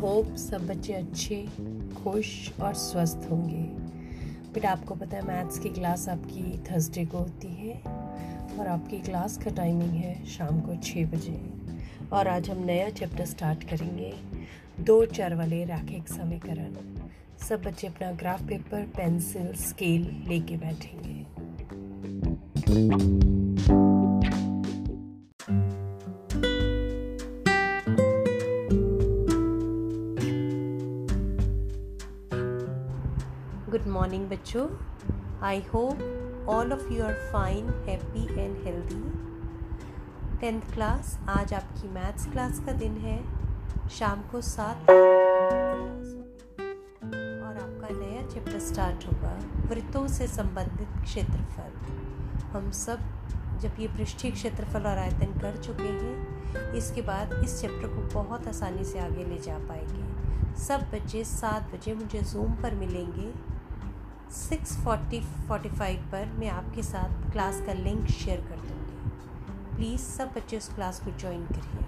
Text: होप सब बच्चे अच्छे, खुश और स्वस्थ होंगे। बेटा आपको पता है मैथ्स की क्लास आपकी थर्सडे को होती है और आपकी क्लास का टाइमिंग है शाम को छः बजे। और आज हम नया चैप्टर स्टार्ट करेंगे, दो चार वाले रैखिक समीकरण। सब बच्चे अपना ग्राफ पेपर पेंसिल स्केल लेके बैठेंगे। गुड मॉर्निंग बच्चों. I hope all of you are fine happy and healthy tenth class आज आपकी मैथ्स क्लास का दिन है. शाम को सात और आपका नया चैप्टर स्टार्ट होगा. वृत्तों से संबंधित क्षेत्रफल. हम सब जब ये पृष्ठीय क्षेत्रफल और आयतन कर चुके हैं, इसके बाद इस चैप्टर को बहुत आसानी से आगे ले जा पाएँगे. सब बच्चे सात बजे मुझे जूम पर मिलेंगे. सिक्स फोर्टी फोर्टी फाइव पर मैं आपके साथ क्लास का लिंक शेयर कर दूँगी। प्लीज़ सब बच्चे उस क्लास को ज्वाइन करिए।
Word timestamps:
होप 0.00 0.36
सब 0.36 0.66
बच्चे 0.66 0.92
अच्छे, 0.92 1.46
खुश 2.04 2.52
और 2.60 2.74
स्वस्थ 2.74 3.28
होंगे। 3.30 3.84
बेटा 4.54 4.70
आपको 4.70 4.94
पता 4.94 5.16
है 5.16 5.22
मैथ्स 5.22 5.58
की 5.58 5.68
क्लास 5.68 6.08
आपकी 6.08 6.58
थर्सडे 6.58 7.04
को 7.04 7.18
होती 7.18 7.48
है 7.48 7.82
और 8.58 8.66
आपकी 8.66 8.98
क्लास 8.98 9.38
का 9.38 9.50
टाइमिंग 9.50 9.90
है 9.90 10.26
शाम 10.26 10.60
को 10.60 10.76
छः 10.76 11.06
बजे। 11.06 11.50
और 12.12 12.28
आज 12.28 12.50
हम 12.50 12.64
नया 12.64 12.90
चैप्टर 12.90 13.24
स्टार्ट 13.24 13.64
करेंगे, 13.64 14.14
दो 14.80 15.06
चार 15.06 15.34
वाले 15.34 15.64
रैखिक 15.64 16.08
समीकरण। 16.08 16.74
सब 17.48 17.62
बच्चे 17.62 17.86
अपना 17.86 18.12
ग्राफ 18.12 18.42
पेपर 18.42 18.82
पेंसिल 18.82 19.54
स्केल 19.54 20.24
लेके 20.28 20.56
बैठेंगे। 20.56 21.24
गुड 33.74 33.86
मॉर्निंग 33.86 34.28
बच्चों. 34.30 34.64
I 35.42 35.60
hope 35.60 36.48
all 36.48 36.72
of 36.72 36.82
you 36.92 37.04
are 37.04 37.14
fine 37.30 37.68
happy 37.86 38.24
and 38.32 38.56
healthy 38.64 38.98
tenth 40.40 40.60
class 40.74 41.18
आज 41.28 41.54
आपकी 41.54 41.88
मैथ्स 41.88 42.26
क्लास 42.32 42.60
का 42.66 42.72
दिन 42.72 42.96
है. 42.96 43.16
शाम 43.90 44.20
को 44.32 44.40
सात 44.40 44.90
और 44.90 45.00
आपका 47.62 47.88
नया 47.90 48.20
चैप्टर 48.28 48.58
स्टार्ट 48.58 49.06
होगा. 49.06 49.32
वृत्तों 49.70 50.06
से 50.08 50.26
संबंधित 50.26 50.92
क्षेत्रफल. 51.02 51.72
हम 52.52 52.70
सब 52.70 52.98
जब 53.62 53.80
ये 53.80 53.88
पृष्ठीय 53.88 54.30
क्षेत्रफल 54.30 54.86
और 54.86 54.98
आयतन 54.98 55.32
कर 55.40 55.56
चुके 55.62 55.88
हैं, 55.94 56.72
इसके 56.74 57.02
बाद 57.02 57.32
इस 57.44 57.60
चैप्टर 57.60 57.88
को 57.88 58.00
बहुत 58.14 58.46
आसानी 58.48 58.84
से 58.84 58.98
आगे 58.98 59.24
ले 59.24 59.38
जा 59.38 59.58
पाएँगे. 59.58 60.04
सब 60.62 60.86
बच्चे 60.92 61.24
सात 61.24 61.74
बजे 61.74 61.94
मुझे 61.94 62.20
जूम 62.22 62.52
पर 62.62 62.74
मिलेंगे. 62.74 63.53
सिक्स 64.34 64.76
फोर्टी 64.84 65.20
फोर्टी 65.48 65.68
फाइव 65.68 65.98
पर 66.12 66.26
मैं 66.38 66.48
आपके 66.48 66.82
साथ 66.82 67.32
क्लास 67.32 67.60
का 67.66 67.72
लिंक 67.72 68.06
शेयर 68.06 68.40
कर 68.40 68.56
दूँगी। 68.56 69.76
प्लीज़ 69.76 70.00
सब 70.00 70.32
बच्चे 70.36 70.56
उस 70.56 70.68
क्लास 70.74 71.00
को 71.00 71.10
ज्वाइन 71.10 71.46
करिए। 71.46 71.84